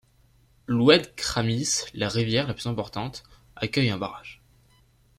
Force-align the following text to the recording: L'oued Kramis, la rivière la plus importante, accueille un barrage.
L'oued 0.65 1.13
Kramis, 1.15 1.81
la 1.93 2.07
rivière 2.09 2.47
la 2.47 2.55
plus 2.55 2.65
importante, 2.67 3.21
accueille 3.55 3.91
un 3.91 3.99
barrage. 3.99 4.41